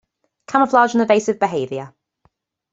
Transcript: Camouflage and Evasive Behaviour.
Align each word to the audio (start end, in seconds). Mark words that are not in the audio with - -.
Camouflage 0.47 0.95
and 0.95 1.03
Evasive 1.03 1.37
Behaviour. 1.37 1.93